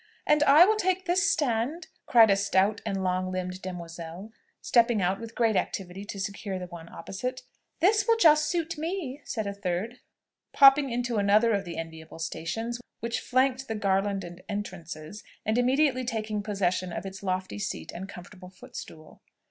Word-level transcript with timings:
"And 0.25 0.41
I 0.45 0.65
will 0.65 0.77
take 0.77 1.05
this 1.05 1.29
stand!" 1.31 1.85
cried 2.07 2.31
a 2.31 2.35
stout 2.35 2.81
and 2.87 3.03
long 3.03 3.31
limbed 3.31 3.61
demoiselle, 3.61 4.31
stepping 4.59 4.99
out 4.99 5.19
with 5.19 5.35
great 5.35 5.55
activity 5.55 6.05
to 6.05 6.19
secure 6.19 6.57
the 6.57 6.65
one 6.65 6.89
opposite. 6.89 7.43
"This 7.81 8.07
will 8.07 8.17
just 8.17 8.45
suit 8.49 8.79
me!" 8.79 9.21
said 9.25 9.45
a 9.45 9.53
third, 9.53 9.99
popping 10.53 10.89
into 10.89 11.17
another 11.17 11.53
of 11.53 11.65
the 11.65 11.77
enviable 11.77 12.17
stations 12.17 12.81
which 12.99 13.19
flanked 13.19 13.67
the 13.67 13.75
garlanded 13.75 14.43
entrances, 14.49 15.23
and 15.45 15.59
immediately 15.59 16.03
taking 16.03 16.41
possession 16.41 16.91
of 16.91 17.05
its 17.05 17.21
lofty 17.21 17.59
seat 17.59 17.91
and 17.91 18.09
comfortable 18.09 18.49
footstool. 18.49 19.21